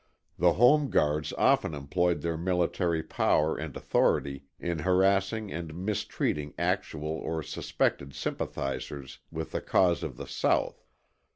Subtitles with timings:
[0.39, 7.11] The Home Guards often employed their military power and authority in harassing and mistreating actual
[7.19, 10.87] or suspected sympathizers with the cause of the South.